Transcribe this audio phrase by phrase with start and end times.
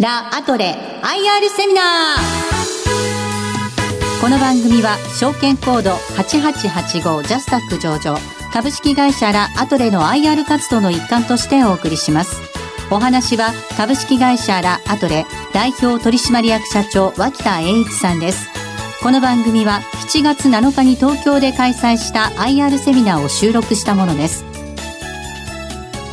[0.00, 0.74] ラ・アトレ
[1.04, 2.20] IR セミナー。
[4.20, 8.18] この番組は証券コード8885ジャスタック上場
[8.52, 12.42] 株式会社ラ・アトレの IR 活動の一環としてお送りします。
[12.90, 18.48] お話は株式会社ラ・アトレ代表取締役社長脇田栄一さんです。
[19.00, 24.53] この番組は7月7日に東京で開催した IR セミナーを収録したものです。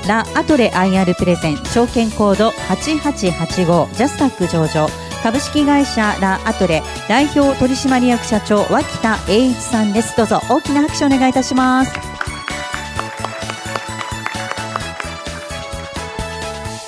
[0.08, 4.88] ラ・アトレ IR プレゼン証券コード8885ジャスタック上場。
[5.22, 10.18] 株式会社ラ・アトレ代表取締役社長脇田栄一さんです。
[10.18, 11.94] どうぞ大きな拍手お願いいたします。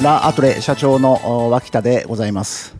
[0.01, 2.75] ラ・アトレ社長の脇田でございます。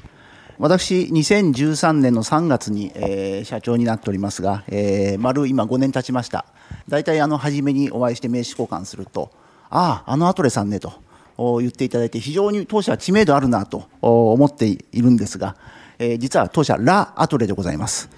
[0.57, 6.45] 私2013年の3月に、えー、社長になっておりますが、えー、丸今5年経ちました。
[6.89, 9.29] 大体あの初めにお会いして名刺交換すると
[9.69, 10.93] ああ、あのアトレさんねと
[11.37, 15.55] 言っていただいて、非常に当社は知名度あるなと思っているんですが、
[15.99, 18.09] えー、実は当社ラ・アトレでございます。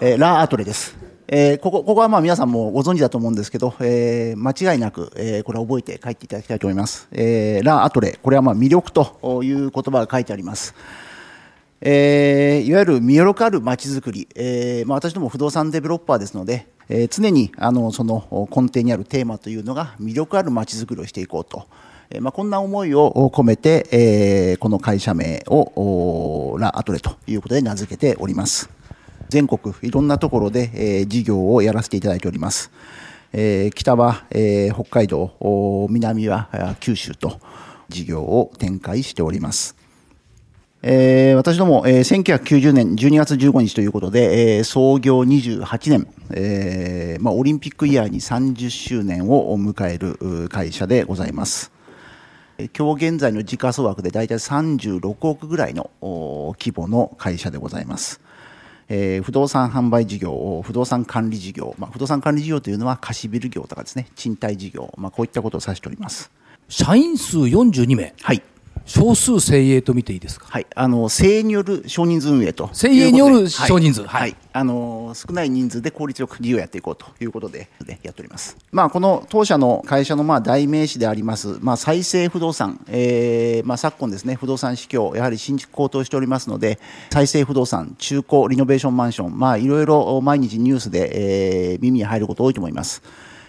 [0.00, 0.96] えー、ラ・アトレです。
[1.30, 7.06] えー、ここここはまあ皆さんもご存知だと思うんですけど、えー、間違いなく、えー、これは覚えて帰っていただきたいと思います。
[7.12, 10.74] えー、ラ・アトレ、これはまあ魅力という言葉が書いてあります。
[11.80, 21.66] えー、いわゆる見よかるまちづくり、えーまあ、私ども不動産デベロッパーですので、えー、常にあのその根底にあるテーマというのが魅力あるまちづくりをしていこうと。
[22.10, 28.70] えまあ、こんな思いを込めて、えー、この会社名をラ・アトレということで名付けております。
[29.28, 32.70] 全国いろんなところで、えー、事業をやらせていただいております。
[33.34, 37.38] えー、北は、えー、北海道、南は九州と
[37.90, 39.76] 事業を展開しております。
[40.82, 51.72] えー、私ども、えー、1990年12月15日ということで、えー、創業28年、えーまあ、オリンピックイヤーに30周年を迎える会社でございます。
[52.76, 58.20] 今日現在の時価総額で大体36億ぐらいの規模の会社でございます。
[58.88, 66.30] えー、不動産販売事業、不動産管理事業、まあ、不動産管理事業というのは貸しビル業とかですね、賃貸事業、まあ、こういったことを指しております。
[66.68, 68.14] 社員数42名。
[68.20, 68.42] はい。
[68.88, 70.46] 少数精鋭と見ていいですか？
[70.48, 78.56] はい、あの精鋭による少人数運営と精鋭による少人数、はい、はい、あの少ない人数で効率よく事業をやっていこうということで、ね、やっております。
[78.72, 86.78] まあこの当社の会社のまあ代名詞でありますまあ再生不動産、えー、まあ昨今ですね不動産市況やはり新築高騰しておりますので
[87.12, 93.02] 再生不動産中古リノベーションマンションまあいろいろ毎日ニュースで、えー、耳に入ること多いと思います。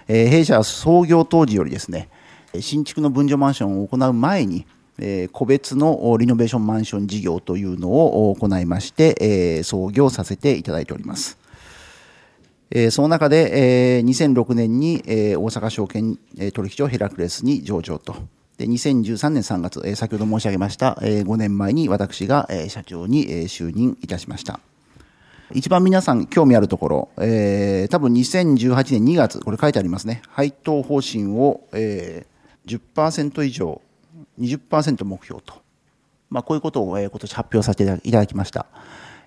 [0.09, 2.09] えー、弊社は創業当時よりですね
[2.59, 4.65] 新築の分譲マンションを行う前に
[4.99, 11.37] え個別のリノベーションマンション事業というのを行いまして、え創業させていただいております。
[12.71, 16.17] えその中で、え2006年に、え大阪証券
[16.53, 18.15] 取引所ヘラクレスに上場と。
[18.57, 24.59] で2013年3月、え先ほど申し上げました、え5年前に私が、え社長に、え就任いたしました。
[25.51, 30.21] 一番皆さん興味あるところ、えー、多分2018年2月、これ書いてありますね。
[30.29, 33.81] 配当方針を、えー、10%以上
[34.39, 35.55] 20%目標と、
[36.29, 38.65] まあ、こういうことを、え、今年発表させていただきました。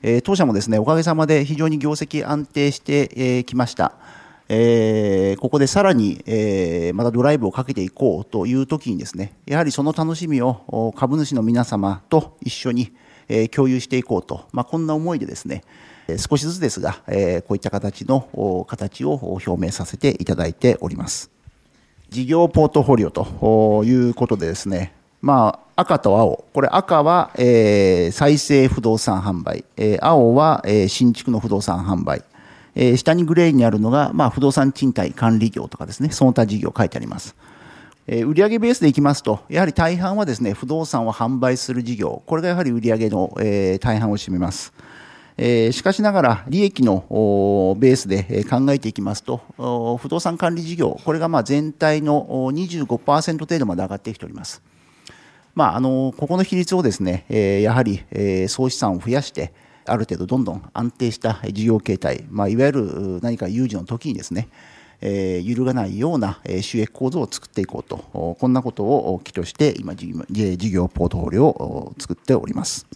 [0.02, 3.94] え、当社もですね、おかげさまで非常に業績安定してき、えー、ました。
[4.48, 12.92] えー、ここでさらに、えー、またドライブをかけていこうという時にですね、やはりその楽しみを株主の皆様と一緒に、
[13.28, 15.62] えー、共有していこうと、まあ、こんな思いでですね、
[16.18, 21.30] 少しずつですが、えー、こういった形の形を表明させていただいております。
[22.10, 26.44] 事業ポートフォリオということでですね、まあ、赤と青。
[26.52, 29.64] これ赤は、えー、再生不動産販売。
[29.76, 32.24] えー、青は、えー、新築の不動産販売。
[32.74, 37.36] えー、下にグレーにあるのが、まあ、不動産賃貸管理業とかですね、その他事業書いてあります。
[38.08, 42.22] えー、売上ベースでいきますと、やはり大半はですね、不動産を販売する事業。
[42.26, 44.72] これがやはり売上の、えー、大半を占めます。
[45.36, 54.60] えー、しかしながら、利益のおベースで考えていきますと、お不動産管理事業、これがまあ全体の25%程度まで上がってきております。
[55.54, 59.52] まあ、あのここの比率をですね、えー、やはり、えー、総資産を増やして、
[59.84, 64.48] ある程度どんどん安定した事業形態、まあ、いわゆる何か有事の時にですね、
[65.00, 72.86] えー、揺るがないような収益構造を作っていこうと、こんなことを起として、今、事業ポートフォリオを作っております。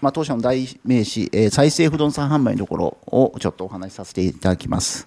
[0.00, 5.06] まあ、当社の代名詞、え再生不動産販売のところをちょっとお話しさせていただきます。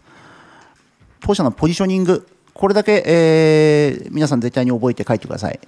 [1.20, 5.60] 当社のポジショニング、これだけ、えー、皆さん絶対に覚えて書いてください。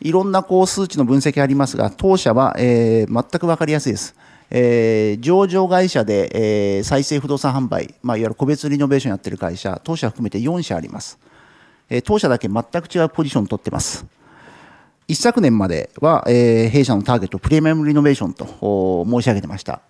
[0.00, 4.14] いろんなこう数値の分析ありますが、当社は、えー、全く分かりやすいです。
[4.50, 11.18] えー、上場会社で、えー、再生不動産販売、まあ、いわゆる個別リノベーションやってる会社、当社含めて4社あります。
[11.88, 14.06] えー、当社だけ全く違うポジションを取ってます。
[15.08, 19.80] 一昨年までは、えー弊社のターゲット、プレミアムリノベーションと申し上げてました。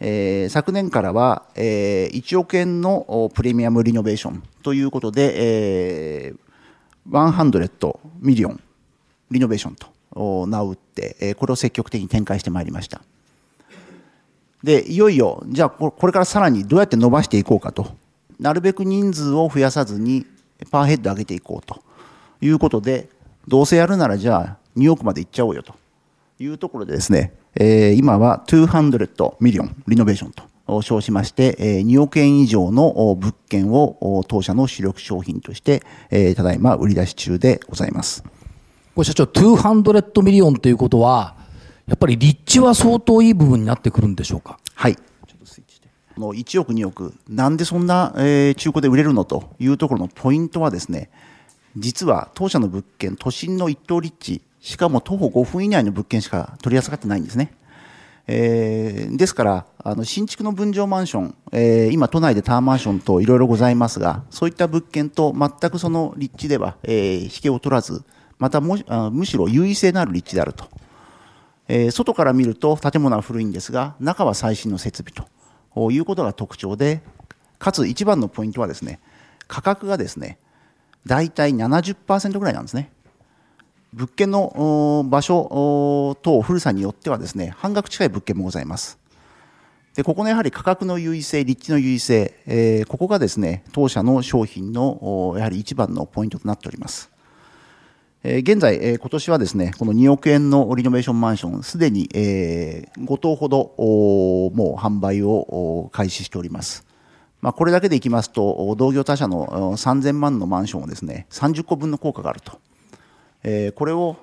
[0.00, 6.38] えー昨年からは、えー1億円のプレミアムリノベーションということで、えー
[7.10, 8.60] 100 million
[9.30, 13.02] リノベーションと名を打って、これを積極的に展開してまいりました。
[14.62, 17.86] で、いよいよ、じゃあこれからさらにどうやって伸ばしていこうかと。
[18.40, 20.26] なるべく人数を増やさずに、
[20.70, 21.82] パーヘッド上げていこうと
[22.40, 23.08] いうことで、
[23.46, 25.74] どうせやるならじゃあ2億までいっちゃおうよと
[26.38, 30.32] いうところでですね、えー今は200ミリオンリノベーション
[30.66, 38.22] と称しまして、えー2億円以上の物件を当社の主力商品として、えただいま売り出し中でございます。
[38.98, 41.36] これ社長、200ミリオンということは、
[41.86, 44.58] やっぱり立地は相当いい部分になってくるんでしょうか？
[44.74, 44.96] はい。
[44.96, 45.02] ちょ
[45.36, 45.86] っとスイッチで。
[46.16, 51.10] この1億、2億、なんでそんな、えー中古で売れるのというところのポイントはですね、
[51.76, 57.54] 実は当社の物件、都心の一等立地、しかも徒歩5分以内の物件しか取り扱ってないんですね。
[58.26, 68.02] えーですから、あの新築の分譲マンション、えー今、都内でタワーマンションといろいろございますが、そういった物件と全くその立地では、えー引けを取らず、
[68.38, 70.66] またもあむしろ優位性のある立地であると。
[71.68, 75.12] えー外から見ると建物は古いんですが、中は最新の設備
[75.74, 77.02] ということが特徴で、
[77.58, 79.00] かつ一番のポイントはですね、
[79.48, 80.38] 価格がですね、
[81.06, 82.90] 大体70%ぐらいなんですね。
[83.92, 88.98] 物件の場所等古さによってはですね、半額近い物件もございます。
[89.94, 97.10] で、ここのやはり価格の優位性、立地の優位性、えーここがですね、当社の商品のやはり一番のポイントとなっております。
[98.24, 106.84] 現在、今年はですね、この2億円のリノベーションマンション、すでに、え5棟ほどもう販売を開始しております。
[107.40, 112.58] まあ、これだけでいきますと、同業他社の3000万のマンションをですね、30個分の効果があると。
[113.76, 114.16] これを、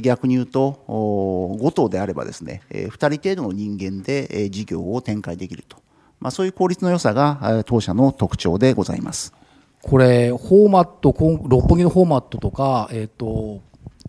[0.00, 5.76] 逆に言うと、5棟であればですね、え2人程度の人間で、事業を展開できると。
[6.18, 9.34] まあ、そういう効率の良さが、当社の特徴でございます。
[9.82, 11.14] これ、フォーマット、
[11.46, 13.62] 六本木のフォーマットとか、えっ、と、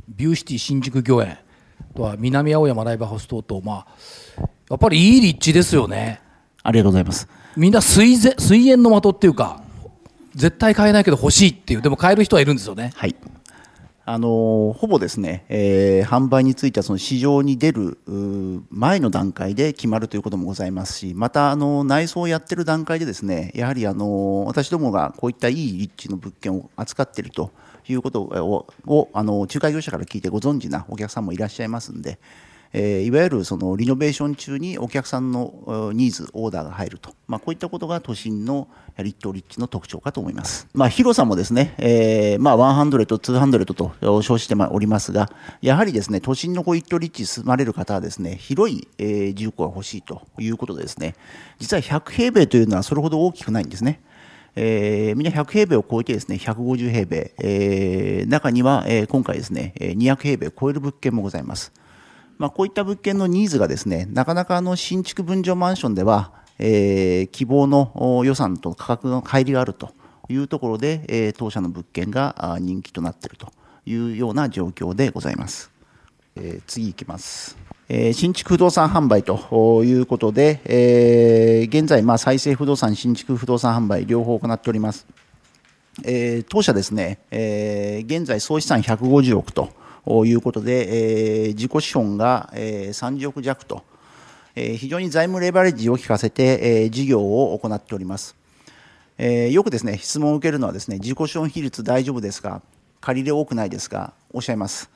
[0.07, 1.37] ビューシティ新宿御苑、あ
[1.95, 3.85] とは南青山ライブハウス等々、ま
[4.37, 6.21] あ、やっぱりいい立地ですよね。
[6.63, 7.27] ありがとうございます。
[7.55, 9.61] みんな水ぜ水煙の的っていうか、
[10.35, 12.91] 絶対買えないけど欲しいっていう、でも買える人はいるんですよね。
[12.95, 13.15] はい。
[14.11, 17.99] あのほぼですね、えー販売についてはその市場に出る
[18.71, 27.51] 前の段階で決まるということもございますし、またあの内装をやってる段階でですね、やはりあの私どもがこういったいい立地の物件を扱っていると
[27.87, 32.17] いうことををあの仲介業者から聞いてご存知なお客さんもいらっしゃいますんで、
[32.73, 40.67] えーいわゆるそのリノベーション中にお客さんのニーズ、オーダーが入ると、まあ、こういったことが都心のやはり一等立地の特徴かと思います。
[40.73, 45.31] まあ、広さもですね、えーまあ、100、200と称しておりますが、
[45.61, 51.15] やはりですね、都心のこう一等立地に住まれる方はですね、広い、えー住戸が欲しいということでですね、
[51.59, 54.01] 実は100平米というのはそれほど大きくないんですね。
[54.57, 61.71] えーみんな100平米を超えてですね、150平米、えー中には、えー今回ですね、200平米を超える物件もございます。
[62.37, 69.91] まあ、こういった物件のニーズがですね、なかなかあの新築分譲マンションでは、えー希望の予算と価格の乖離があると
[70.29, 73.47] いうところで、えー当社の物件が人気となっていると
[73.85, 75.71] いうような状況でございます。
[76.35, 77.57] えー次いきます。
[77.91, 85.07] え新築不動産販売ということで、えー現在、まあ、再生不動産、新築不動産販売、両方行っております。
[86.03, 89.69] えー当社ですね、えー現在総資産150億と
[90.25, 93.83] いうことで、えー自己資本が、えー30億弱と、
[94.55, 98.35] え非常に財務レバレッジを効かせて、え事業を行っております。
[99.17, 102.61] えよくですね、質問を受けるのはですね、自己資本比率大丈夫ですか？
[103.01, 104.13] 借り入れ多くないですか？
[104.31, 104.89] おっしゃいます。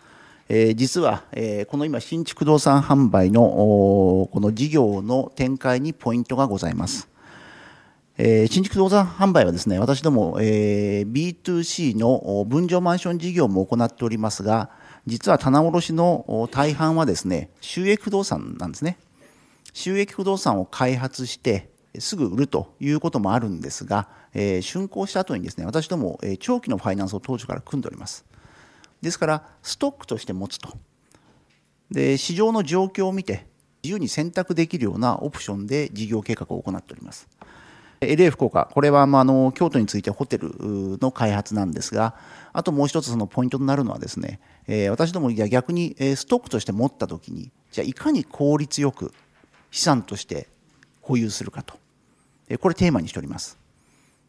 [0.49, 7.07] え実は、えこの今、新築不動産販売のこの事業の展開にポイントがございます。
[8.17, 14.69] え新築不動産販売はですね、私ども、え B2C の分譲マンション事業も行っておりますが、
[15.07, 18.97] 実は棚卸しの大半はですね、収益不動産なんですね。
[19.73, 28.25] 収益不動産を開発してすぐ売るということもあるんですが、えー竣工した後にですね、私ども、え長期のファイナンスを当初から組んでおります。
[29.01, 30.69] ですから、ストックとして持つと。
[31.91, 33.45] で、市場の状況を見て、
[33.83, 37.27] 自由に選択できるようなオプションで事業計画を行っております。
[37.99, 40.51] LA 福岡、これはまあの京都についてホテル
[40.99, 42.15] の開発なんですが、
[42.53, 49.13] あともう一つそのポイントとなるのはですね、え私どもいや逆にえストックとして持ったときに、じゃあいかに効率よく
[49.73, 50.47] 資産として
[51.01, 51.73] 保有するかと、
[52.59, 53.57] これテーマにしております。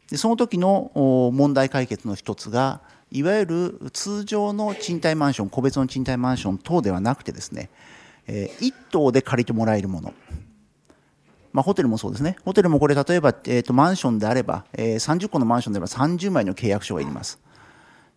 [0.09, 0.91] でその時の
[1.33, 7.69] 問題解決の一つが、いわゆる通常の賃貸マンション、個別の賃貸マンション等ではなくてですね、
[8.27, 10.13] えー、1棟で借りてもらえるもの。
[11.53, 12.37] まあ、ホテルもそうですね。
[12.43, 17.39] ホテルもこれ、例えば、えーと、マンションであれば、えー、30個のマンションであれば30枚の契約書がいります。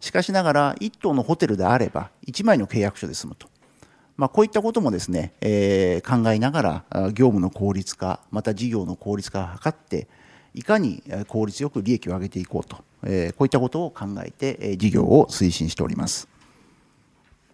[0.00, 3.48] しかしながら、1棟のホテルであれば、1枚の契約書で済むと。
[4.18, 10.08] まあ、こういったこともですね、えー、考えながら、業務の効率化、また事業の効率化を図って、
[10.54, 16.26] いかに効率よく利益を上げていこうと、えー、こういったことを考えて、えー、事業を推進しております。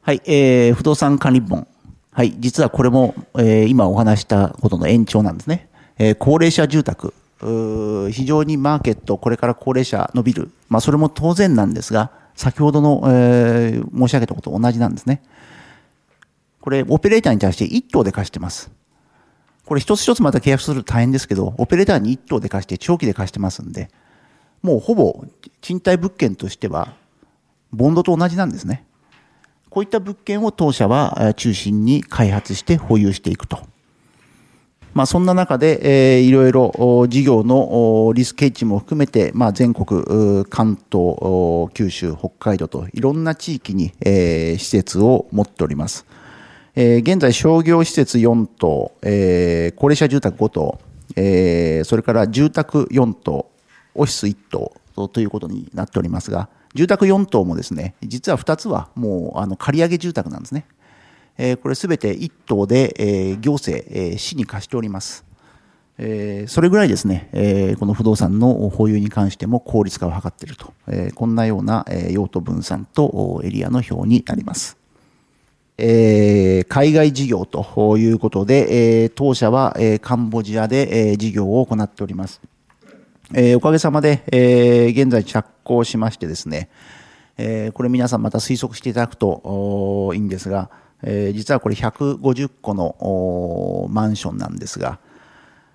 [0.00, 1.66] はい、えー、不動産管理本。
[2.11, 5.68] はい、実はこれも、えー、今お話したことの延長なんですね。
[5.99, 7.12] えー、高齢者住宅。
[7.40, 10.50] 非常にマーケット、これから高齢者伸びる。
[10.71, 15.21] まあ、それも当然なんですが、先ほどの、えー、申し上げたことと同じなんですね。
[16.64, 18.71] これ、オペレーターに対して1棟で貸してます。
[19.66, 23.90] これ一つ一つまた契約すると大変ですけど、オペレーターに1棟で貸して、長期で貸してますんで、
[24.62, 25.26] もうほぼ
[25.61, 26.94] 賃貸物件としては、
[27.71, 28.87] ボンドと同じなんですね。
[29.68, 33.59] こういった物件を当社は中心に開発して保有していくと。
[34.94, 46.06] まあ、そんな中で、えー、いろいろ事業のリスクヘッジも含めて、まあ、全国、関東、九州、北海道といろんな地域に、え、施設を持っております。
[46.76, 50.81] えー、現在商業施設4棟、えー、高齢者住宅5棟、
[51.14, 53.47] えー、それから住宅4棟、
[53.95, 60.66] オフィス1棟ということになっておりますが、住宅4棟もですね、実は2つはもうあの借り上げ住宅なんですね。
[61.38, 65.25] えー、これすべて1棟で、えー、行政、えー、市に貸しております。
[65.99, 74.83] えー、それぐらいですね、えー、この不動産の保有に関しても効率化を図っていると、えー、こんなような、用途分散とエリアの表になります。
[75.76, 82.40] えー、海外事業ということで、えー、当社は、えー、カンボジアで、えー、事業を行っております。
[83.33, 86.69] えー、おかげさまで、えー、現在着工しましてですね、
[87.38, 90.71] えー、これ皆さんまた推測していただくといいんですが、
[91.02, 95.00] えー、実はこれ150個のマンションなんですが、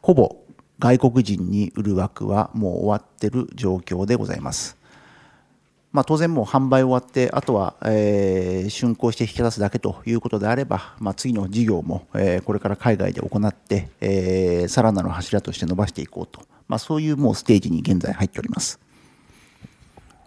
[0.01, 0.37] ほぼ
[0.79, 4.78] 外国人に売る枠はもう終わってる状況でございます。
[5.91, 18.79] まあ、当然もう販売終わって、あとは、えー、竣工して引き出すだけということであれば、まあ、次の事業も、えー、これから海外で行って、えー、さらなる柱として伸ばしていこうと、まあ、そういうもうステージに現在入っております。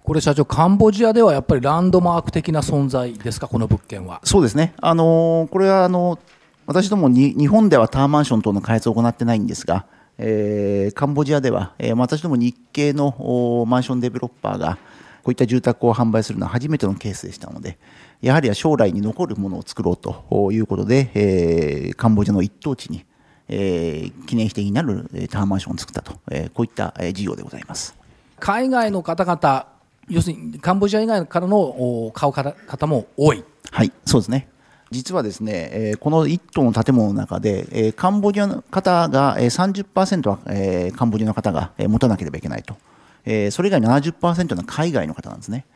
[0.03, 4.21] これ社長、カンボジアではやっぱりランドマーク的な存在ですか、この物件は？
[4.25, 6.19] そうですね、あのこれはあの
[6.67, 9.87] 私どもに日本ではタワーマンション等の開発を行ってないんですが、
[10.19, 14.77] えー、カンボジアでは、えー、私ども日系のマンションデベロッパーが、
[15.23, 17.79] こういった住宅を販売するのは初めてのケースでしたので、
[18.21, 23.05] やはり将来に残るものを作ろうということで、えー、カンボジアの一等地に、
[23.49, 27.97] えー、記念碑的になるタワーマンションを作ったと、えー、こういった事業でございます
[28.39, 29.67] 海外の方々、
[30.09, 33.45] 要するにカンボジア以外からの買う方も多い。
[33.71, 34.49] はいそうですね
[34.91, 42.77] 実はですね、えこの1棟の建物の中で、えカンボジアの方が、え30%は、えカンボジアの方が、え持たなければいけないと。
[43.25, 45.67] えー、それ以外70%の海外の方なんですね。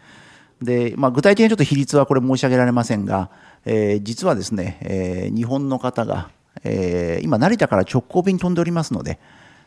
[0.63, 3.31] で、まあ、具体的にちょっと比率はこれ申し上げられませんが、
[3.65, 6.31] えー、実はですね、えー、日本の方が、
[6.65, 9.19] えー、今成田から直行便飛んでおりますので、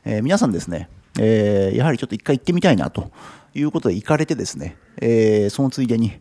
[0.05, 3.11] えー、皆さんですね、えー、やはりちょっと一回行ってみたいなと
[3.53, 6.19] いうことで行かれてですね、えー、そのついでに、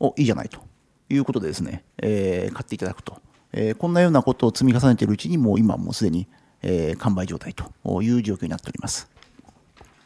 [0.00, 0.60] お、いいじゃないと
[1.08, 3.20] いうことでですね、えー、買っていただくと、
[3.52, 6.26] えー、こんなようなことを積み重ねているうちにもう今もうすでに、
[6.62, 9.11] えー、完売状態という状況になっております。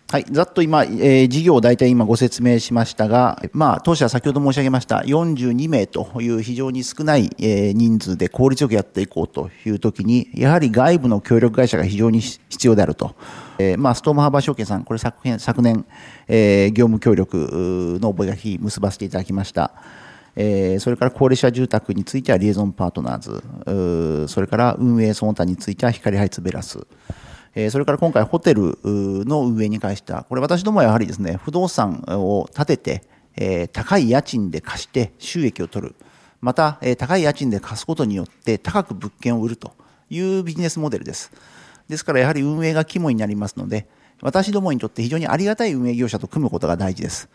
[0.09, 13.17] はい、ざっと今、えー、事業を大体今ご説明しましたが、まあ、当社は先ほど申し上げました42名という非常に少ない、えー、人数で効率よくやっていこうというときに、やはり外部の協力会社が非常に必要であると。
[13.59, 15.85] えー、まあ、ストームハーバー証券さん、これ昨年、昨年、
[16.29, 19.73] えー、業務協力の覚書結ばせていただきました。
[20.37, 26.87] えー、それから高齢者住宅についてはリエゾンパートナーズ、それから運営その他については光ハイツベラス、
[27.59, 33.03] えそれから今回ホテルの運営に関しては、これ私どもはやはりですね、不動産を建てて、
[33.35, 35.95] え高い家賃で貸して収益を取る。
[36.43, 39.73] また、え高い家賃で貸すことによって高く物件を売ると
[40.11, 41.33] いうビジネスモデルです。
[41.89, 43.89] ですからやはり運営が肝になりますので、
[44.21, 47.31] 私どもにとって非常にありがたい運営業者と組むことが大事です。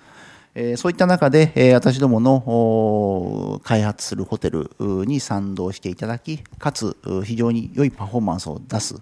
[0.53, 9.01] えそういった中で、え私どもの開発するホテルに賛同していただき、かつ非常に良いパフォーマンスを出す。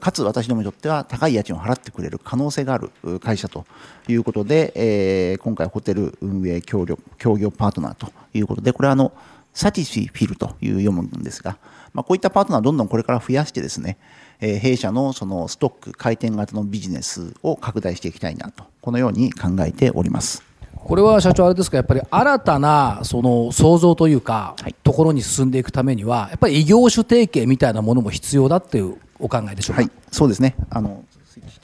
[0.00, 2.90] かつ私どもにとっては高い家賃を払ってくれる可能性がある
[3.20, 3.64] 会社と
[4.08, 9.12] いうことで、えー、今回ホテル運営協力協業パートナーということで、これはあの、
[9.54, 11.58] サティシフィルという読むんですが、
[11.92, 13.98] まあ、こういったパートナーをどんどんこれから増やしてですね、
[14.40, 20.42] えー、弊社のそのストック回転型のビジネスを拡大していきたいなと、このように考えております。
[20.74, 30.56] これは社長あれですかやっぱり新たなその創造というか、はいところに進んでいくためにはやっぱり異業種提携みたいなものも必要だっていうお考えでしょうか、はい、そうですね。
[30.68, 31.04] あの、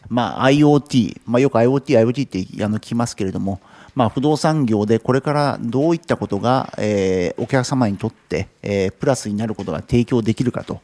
[0.09, 3.61] まあ、IoT、まあ、よく IoT、IoT ってあの聞きますけれども、
[3.95, 10.81] まあ、不動産業でこれからどういったことが、えーお客様にとって、えープラスになることが提供できるかと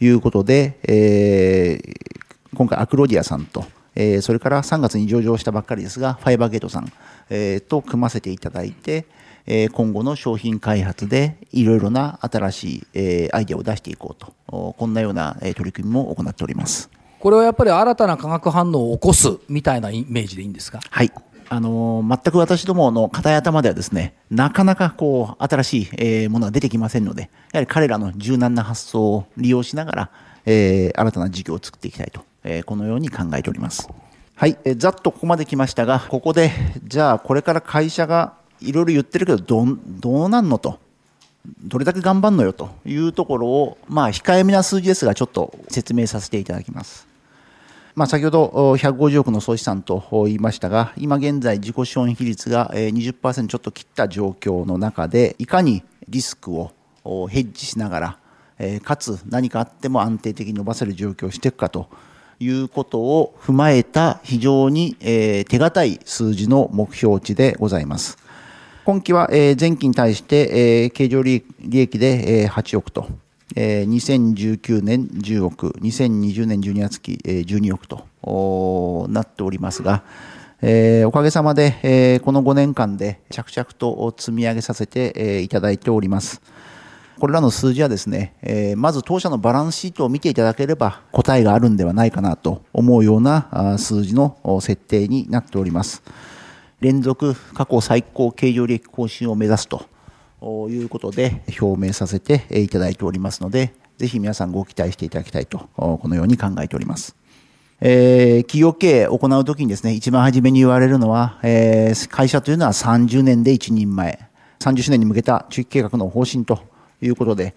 [0.00, 2.16] いうことで、えー
[2.54, 3.64] 今回アクロディアさんと、
[3.96, 6.92] えーそれから3月に上場したばっかりですが、ファイバーゲートさん、
[7.30, 9.06] えーと組ませていただいて、
[9.46, 16.90] えー今後の商品開発でいろいろな新しい、えーアイデアを出していこうと、おこんなような、えー取り組みも行っております。
[17.18, 20.80] これはやっぱり新たな化学反応を起こすみたいなイメージでいいんですか？
[20.90, 21.10] はい。
[21.48, 30.10] あのー全く私どもの固い頭ではですね、なかなかこう、新しい、えーものが出てきませんので、やはり彼らの柔軟な発想を利用しながら、
[30.44, 33.88] えー新たな事業を作っていきたいと、えこのように考えております。
[34.34, 36.50] はい、えざっとここまで来ましたが、ここで、
[36.84, 40.78] じゃあこれから会社がいろいろ言ってるけど、どどうなんのと。
[41.62, 47.06] どれだけ頑張るのよというところを、まあ、控えめな数字ですが、ちょっと説明させていただきます。
[47.94, 56.72] まあ、先ほど150億の総資産と言いましたが、今現在、自己資本比率が20%ちょっと切った状況の中で、いかにリスクを
[57.28, 58.18] ヘッジしなが
[58.58, 61.88] ら、かつ何かあっても安定的に伸ばせる状況をしていくかと
[62.38, 68.18] いうことを踏まえた非常に手堅い数字の目標値でございます。
[68.84, 73.08] 今期は前期に対してえ経常利益でえ8億と、
[73.56, 80.04] え2019年10億、2020年12月期え12億となっておりますが、
[80.62, 86.40] おかげさまでこの5年間で着々と積み上げさせていただいております。
[87.18, 96.02] これらの数字はですね、えーまず当社のバランスシートを見ていただければ答えがあるんではないかなと思うような数字の設定になっております。
[96.80, 99.86] 連続過去最高経常利益更新を目指すと
[100.68, 107.16] いうことで表明させていただいておりますので、ぜひ皆さんご期待していただきたいと、このように考えております。
[107.80, 114.28] えー企業経営を行うときにですね、一番初めに言われるのは、えー会社というのは30年で一人前、
[114.60, 116.60] 30周年に向けた中期計画の方針と
[117.02, 117.54] いうことで、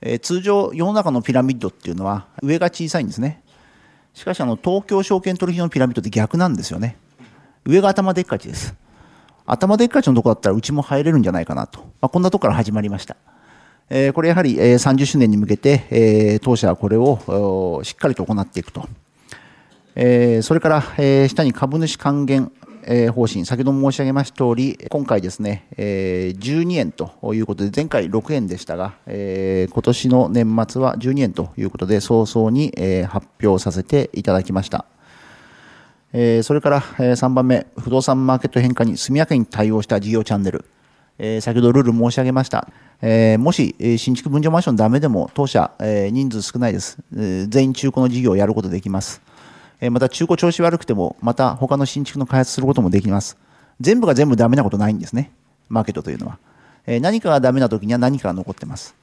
[0.00, 3.42] えー通常世の中のピラミッドっていうのは上が小さいんですね。
[4.14, 6.96] しかしあの東京証券取引のピラミッドって逆なんですよね。
[7.64, 8.74] 上が頭でっかちです。
[9.44, 11.80] 頭でっかちのとこだったらうちも入れるんじゃないかなと。
[12.00, 13.16] まあ、こんなとこから始まりました。
[13.88, 18.88] えーこれやはり、えー30周年に向けて、えー当社はこれをしっかりと行っていくと。
[19.94, 22.50] えーそれから、えー下に株主還元、
[22.88, 34.84] え方針、先ほども申し上げました通り、今回ですね、え12円ということで、前回6円でしたが、え今年の年末は12円ということで、早々に、え発表させていただきました。
[36.12, 40.64] えそれから、え3番目、不動産マーケット変化に速やかに対応した事業チャンネル。
[41.18, 42.68] え先ほどルール申し上げました。
[43.02, 46.98] えもし、新築分譲マンションダメでも、当社、え人数少ないです。
[47.10, 49.25] 全員中古の事業をやることできます。
[49.90, 53.36] また中古調子悪くても、また他の新築の開発することもできます。
[53.80, 55.32] 全部が全部ダメなことないんですね。
[55.68, 56.38] マーケットというのは。
[56.86, 58.94] え何かがダメな時には何かが残ってます。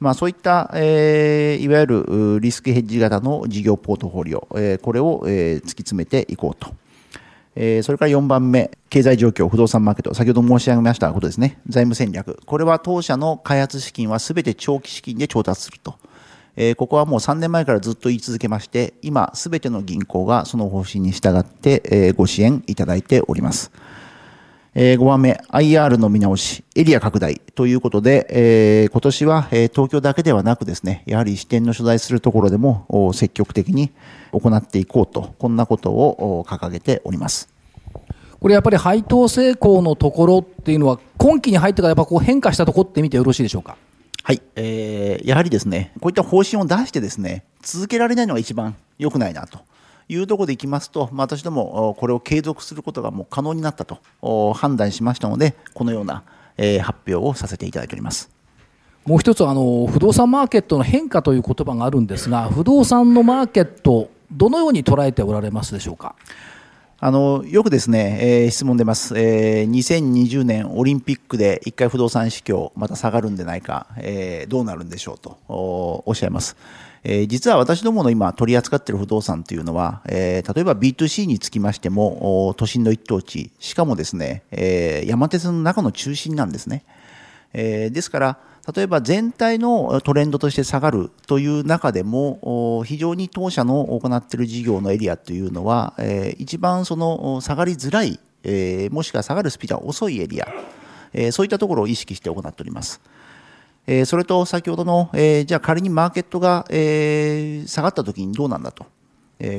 [0.00, 6.72] まあ、そういった、えいわゆるリスクヘッジ型の事業ポートフォリオ、えこれを、え突き詰めていこうと。
[7.56, 12.38] えそれから4番目、経済状況、不動産マーケット、先ほど申し上げましたことですね、財務戦略。
[12.44, 15.94] これは当社の開発資金はすべて長期資金で調達すると。
[16.56, 23.72] えここはもう3年前からずっと言い続けまして、今、すべての銀行がその方針に従って、えご支援いただいております。
[24.76, 33.90] え5番目、IR の見直し、エリア拡大ということで、え今年は、え東京だけではなくですね、やはり支店の所在するところでも積極的に
[34.32, 37.48] 行っていこうと、こんなことを掲げております。
[38.40, 43.78] これやっぱり配当成功のところっていうのは今期に入ってからやっぱこう変化したところって見てよろしいでしょうか？
[44.26, 49.58] はい、えーやはりですね、こういった方針を出してですね、続けられないのが一番良くないなと。
[50.08, 56.22] いうところでいきますと、まあ私どもこれを継続することがもう可能になったと判断しましたので、このような、
[56.56, 58.30] えー発表をさせていただいております。
[59.04, 66.14] もう一つあの不動産マーケットの変化という言葉があるんですが不動産のマーケットどのように捉えておられますでしょうか？
[67.00, 76.56] あのよくですね、えー質問出ます、えー2020年オリンピックで一回不動産市況また下がるんでないか、えーどうなるんでしょうとおおっしゃいます。
[77.02, 86.84] えー実は私どもの今取り扱っている不動産というのは、えー例えば B2C につきましても都心の一等地、しかもですね、えー山手線の中の中心なんですね。
[87.52, 88.38] えーですから、
[88.72, 95.94] 例えば全体のトレンドとして下がるという中でも、非常に当社の行っている事業のエリアというのは、
[96.38, 98.18] 一番その下がりづらい、
[98.90, 100.48] もしくは下がるスピードが遅いエリア、
[101.30, 103.02] そういったところを意識して行っております。
[104.06, 106.64] それと先ほどの、じゃあ仮にマーケットが、
[107.66, 108.86] 下がった時にどうなんだと、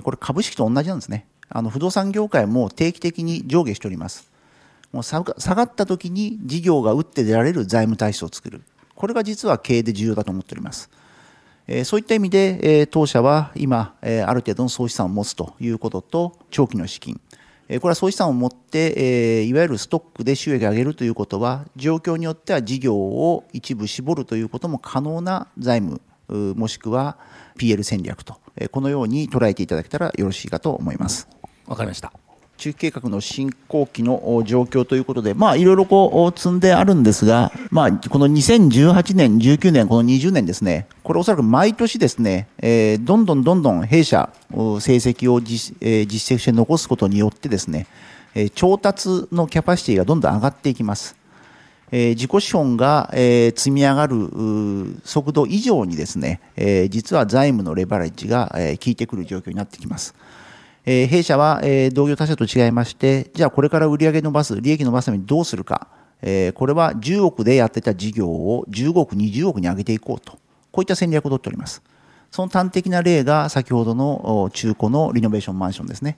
[0.03, 1.27] これ株式と同じなんですね。
[1.47, 4.31] あの不動産業界も定期的に上下しております。
[4.91, 8.63] もう下がった時に事業が打って出られる財務体質を作る。
[8.95, 10.89] これが実は経営で重要だと思っております。
[11.67, 17.19] えそういった意味で、え当社は今、えある程度の総資産を持つということと、長期の資金、
[17.67, 26.01] えこれは総資産を持って、えいわゆるストックで収益を上げるということは、状況によっては事業を一部絞るということも可能な財務、
[26.55, 27.17] もしくは
[27.57, 31.27] PL 戦略と、えこのように捉えていただけたらよろしいかと思います。
[31.65, 32.24] わかりました。
[32.57, 47.87] 中期計画の進行期の状況ということで、まあ、いろいろこう積んであるんですが、まあ、この2018年、19年、この20年ですね、これおそらく毎年ですね、えー、どんどんどんどん弊社、成績を実,、えー、実績して残すことによってですね、
[48.33, 51.15] えー、調達のキャパシティがどんどん上がっていきます。
[51.91, 54.29] えー、自己資本が、えー、積み上がる
[55.03, 60.15] 速度以上にですね、えー、実は財務のレバレッジが、えー、効いてくる状況になってきます。
[60.85, 65.87] え、弊社は、え、同業他社と違いまして、じゃあこれから売上伸ばす、利益伸ばすためにどうするか、
[66.21, 70.33] え、これは10億でやってた事業を15億、20億に上げていこうと、
[70.71, 71.81] こういった戦略を取っております。
[72.29, 76.17] その端的な例が先ほどの中古のリノベーションマンションですね。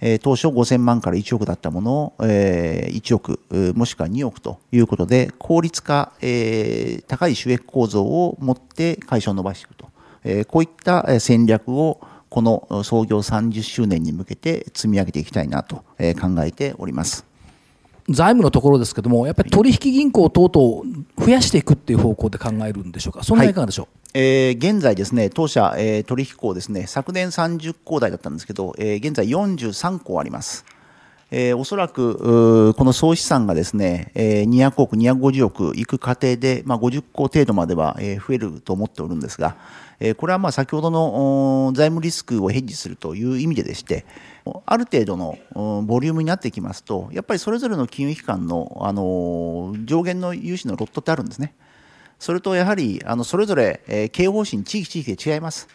[0.00, 3.40] え、当初5000万から1億だったものを、えー、1億、
[3.74, 9.88] もしくは2億ということで、効率化、え、高い収益構造を持って会社を伸ばしていくと。
[10.24, 12.00] え、こういった戦略を
[12.38, 15.84] この創業30周年に向けて積み上げていきたいなと考
[16.44, 17.24] えております。
[18.08, 30.64] 財務のところですけども、やっぱり取引銀行等々増やしていくっていう方向で考えるんでしょうか、そんないかがでしょう、はい、えー、現在ですね、当社、えー、取引口ですね、昨年30口台だったんですけど、えー、現在43口あります。
[31.30, 39.56] えー、おそらくこの総資産がですね、えー、200億、250億いく過程で、まあ、50個程度までは、えー、増えると思っておるんですが、
[40.00, 44.06] え、これはまあ先ほどの財務リスクをヘッジするという意味ででして、
[44.64, 45.38] ある程度の
[45.84, 51.54] ボリュームになってきますと、やっぱりそれぞれの金融機関の、あの上限の融資のロットってあるんですね。
[52.18, 55.68] それとやはりあのそれぞれ、え、経営方針、地域地域で違います。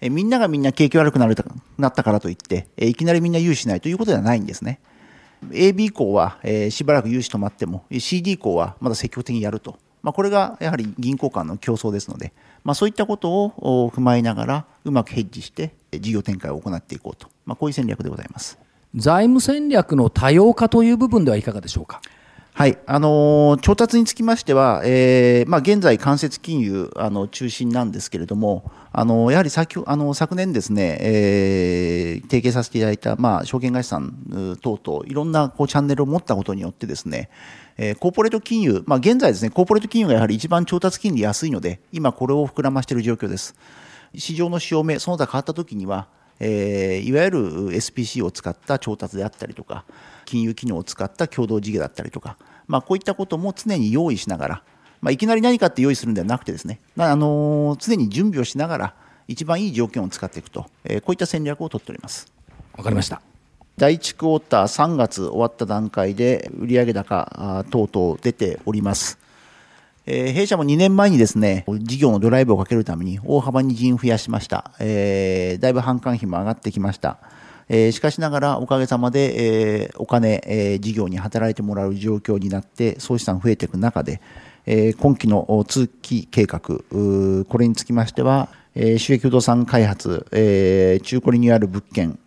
[0.00, 1.34] え、みんながみんな景気悪くなる
[1.78, 4.80] なったからといって、え、いきなりみんな融資しないということではないんですね。
[5.50, 18.56] AB 校は、え、しばらく融資止まっても CD 校はまだ積極的にやると、まあ、これがやはり銀行間の競争ですので、まあ、そういったことを踏まえながらうまくヘッジして事業展開を行っていこうと、まあ、こういう戦略でございます
[18.94, 22.00] 財務戦略の多様化という部分ではいかがでしょうか？
[22.56, 37.28] はい、あの調達につきましては、えーまあ、現在、間接金融あの中心なんですけれども、あのやはり先あの昨年ですね、えー、提携させていただいた、まあ、証券会社さん等々、いろんなこうチャンネルを持ったことによってですね、
[37.76, 43.54] えー、コーポレート金融、まあ、現在ですね、コーポレート金融がやはり一番調達金利安いので、今これを膨らましている状況です。
[44.14, 46.08] 市場の潮目、その他変わったときには、
[46.40, 47.40] えー、いわゆる
[47.72, 49.84] SPC を使った調達であったりとか、
[50.26, 52.36] 金融機能を使った共同事業だったりとか、
[52.66, 54.62] まあ、こういったことも常に用意しながら、
[55.00, 58.94] まあ、いきなり何かって用意するんではなくてですね、あのー、常に準備をしながら
[59.28, 62.30] 一番いい条件を使っていくと、えー、こういった戦略を取っております
[62.76, 63.22] わかりました
[63.78, 69.18] 第1クォーター3月終わった段階で売上高等々出ております。
[70.06, 74.70] えー、弊社も2年前にですね、事業のドライブをかけるために大幅に人員増やしました。
[74.80, 77.18] えー、だいぶ販管費も上がってきました。
[77.68, 84.20] えー、しかしながらおかげさまで、えー、お金、えー、事業に働いてもらう状況になって総資産増えていく中で、
[84.66, 92.18] えー、今期の通期計画これにつきましては、えー、収益不動産開発、えー、中古リニューアル物件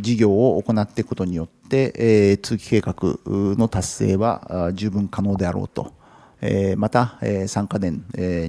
[0.00, 5.96] 事業を行っていくことによって、えー、通期計画の達成は十分可能であろうと。
[6.40, 8.48] えまた、え3か年、え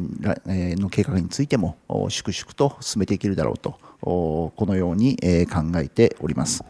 [0.76, 1.76] の計画についても
[2.10, 6.64] 粛々と進めていけるだろうとこのように考えております。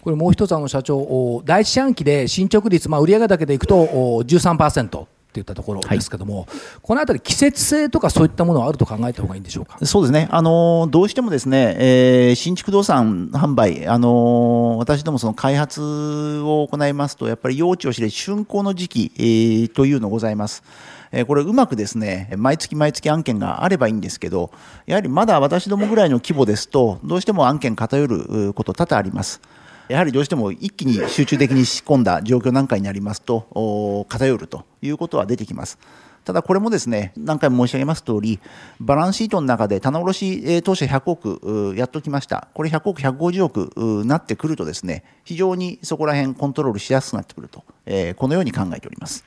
[0.00, 5.06] これもう一つあの社長、第一四半期で進捗率、まあ、売上だけでいくと13%。
[5.28, 6.46] っていったところですけども、はい、
[6.80, 9.78] このあたり、季節性とかそういったものはあると考えた方がいいんでしょうか？
[9.84, 20.62] そうですね、あのどうしてもですね、えー、新築不動産販売、あの私どもその開発を行いますと、やっぱり用地を知れ、竣工の時期、えー、というのございます。
[21.26, 24.50] これうまくですね、毎月毎月案件があればいいんですけど、
[24.86, 29.40] やはりまだ私どもぐらいの規模ですと、どうしても案件偏ること多々あります。
[29.88, 35.78] やはりどうしても一気に集中的に仕込んだ状況なんかになりますと、偏るということは出てきます。
[36.24, 38.38] ただこれもですね、何回も申し上げます通り、
[38.80, 42.48] バランスシートの中で棚卸え当社100億やっときました。
[42.52, 47.64] これ100億、150億なってくるとですね、非常にそこら辺コントロールしやすくなってくると、
[48.16, 49.24] このように考えております。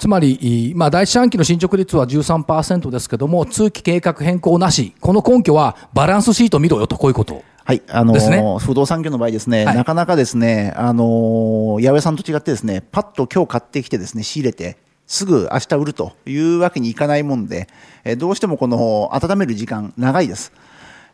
[0.00, 7.44] つまり、いまあ、第一四半期の進捗率は13%ですけども、通期計画変更なし、この根拠はバランスシート見ろよと、こういうこと。
[7.64, 17.68] はい、あのーね不動産業の場合ですね、はいなかなかですね、あのー八百屋さんと違ってですね、パッと今日買ってきてですね、仕入れて、すぐ明日売るというわけにいかないもんで、
[18.04, 20.50] えーどうしてもこの温める時間長いです。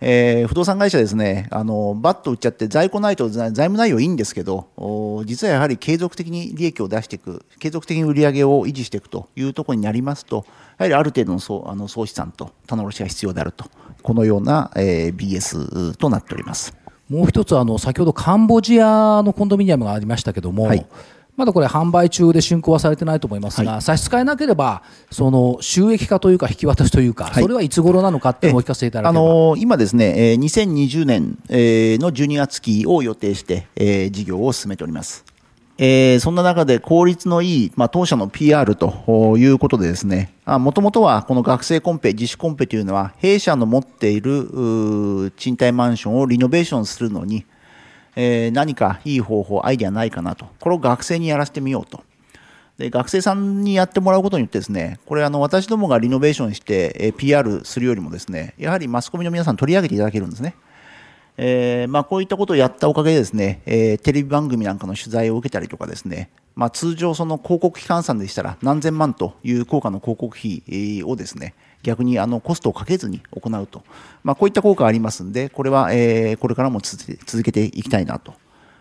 [0.01, 10.45] えー不動産会社ですね、あのバッと売っちゃって在庫ないと財財務内容いいんですけど、お実はやはり継続的に利益を出していく、継続的に売り上げを維持していくというところになりますと、
[10.79, 13.65] やはりある程度の総あの総資産と棚卸しが必要であると、
[14.03, 16.75] このような、えー BS となっております。
[17.09, 20.87] もう一つ、あの、先ほどカンボジアのコンドミニアムがありましたけども、はい
[21.37, 29.29] まだこれ販売中で竣工はされてないと思いますが、は差し支えなければ、その収益化というか引き渡しというか、はいそれはいつ頃なのかってお聞かせいただあければ。
[29.29, 35.25] のー今ですね、えー2020年、えーの12月期を予定して、えー事業を進めております。
[35.79, 47.45] えーそんな中で効率のいい、まあ、当社の PR ということでですね、もともとはこの学生コンペ、自主コンペというのは、弊社の持っている賃貸マンションをリノベーションするのに、
[48.17, 52.03] えー何かいい方法、アイデアないかなと、これを学生にやらせてみようと。
[52.79, 60.55] で学生さんにやってもらうことによってですね、これあの私どもがリノベーションして、え PR するよりもですね、やはりマスコミの皆さん取り上げていただけるんですね。
[61.39, 71.55] えーまあ、こういったことをやったおかげでですね、えーテレビ番組なんかの取材を受けたりとかですね、まあ、通常その広告費換算でしたら何千万という効果の広告費をですね、
[71.87, 73.85] 逆にあのコストをかけずに行うと、
[74.25, 78.35] まあ、こういった効果がありますんで、これは、えーこれからも続けていきたいなと。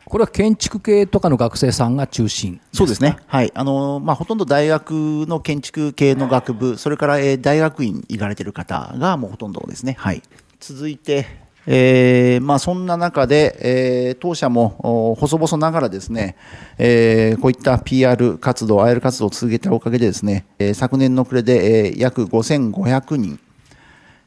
[0.06, 3.18] これは建築系とかの学生さんが中心そうですね。
[3.28, 3.52] はい。
[3.56, 4.92] あの、まあ、ほとんど大学
[5.28, 9.96] の建築系の学部、それから、えー大学院行かれてる方がもうほとんどですね。
[10.00, 10.24] はい。
[10.60, 16.36] 続いて、えーまあ、そんな中で、えー当社も細々ながらですね、
[16.78, 23.40] えーこういった PR 活動、IR 活動を続けたおかげでですね、えー昨年の暮れで、えー約5500人、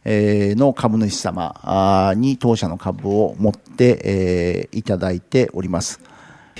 [0.04, 6.00] えーの株主様に当社の株を持って、えーいただいております。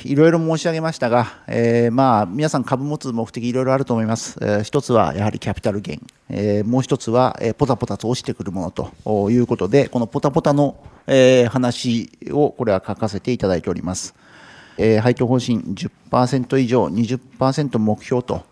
[0.05, 4.39] いろいろ申し上げましたが、えーまあ、皆さん株持つ目的いろいろあると思います。
[4.41, 14.15] えー一つはやはりキャピタルゲイン、えーもう一つは、えーポタポタと落ちてくるものということで、このポタポタの、えー話をこれは書かせていただいております。
[14.77, 18.43] えー配当方針10%以上、20%目標と、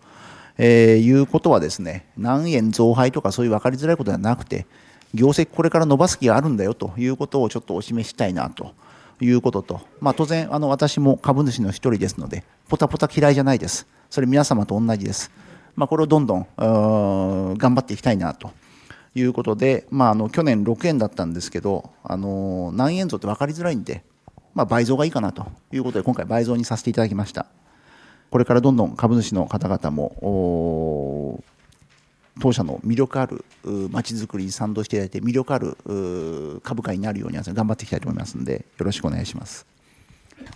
[0.57, 4.65] えーいうことはですね、何円増配とかそういう分かりづらいことではなくて、
[5.13, 8.73] 業績これから伸ばす気があるんだよということをちょっとお示ししたいなと
[9.19, 13.87] いうことと、まあ、当然あの私も株主の一人ですので、ポタポタ嫌いじゃないです。
[14.09, 15.31] それ皆様と同じです。
[15.75, 18.51] まあ、これをどんどん頑張っていきたいなと
[19.15, 24.03] いうことで、まあ、あの去年6円だったんですけど、あの何円増って分かりづらいんで、
[24.53, 27.47] まあ、倍増がいいかなということで、今回倍増にさせていただきました。
[28.29, 31.43] これからどんどん株主の方々も、
[32.39, 33.43] 当社の魅力ある
[33.89, 39.65] まちづくりに賛同していただいて、魅力あるう株価になるように頑張っていきたいと思いますので、よろしくお願いします。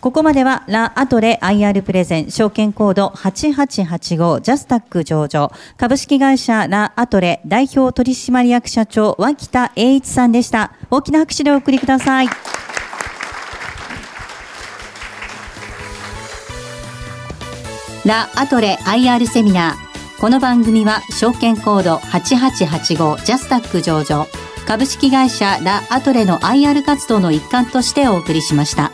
[0.00, 10.72] ここまではラ・アトレ IR プレゼン証券コード8885ジャスタック上場株式会社ラ・アトレ代表取締役社長脇田栄一さんでした。
[10.88, 12.28] 大きな拍手でお送りください。
[18.04, 19.81] ラ・アトレ IR セミナー。
[20.22, 24.28] この番組は証券コード8885ジャスタック上場
[24.68, 28.92] 株式会社ラ・アトレの IR 活動の一環としてお送りしました。